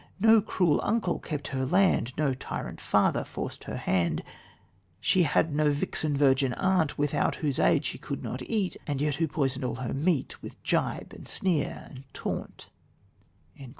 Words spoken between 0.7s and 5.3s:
uncle kept her land, No tyrant father forced her hand; She